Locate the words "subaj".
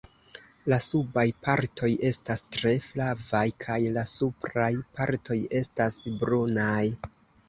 0.83-1.25